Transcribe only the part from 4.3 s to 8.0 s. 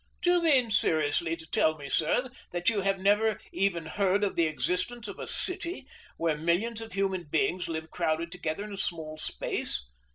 the existence of a city, where millions of human beings live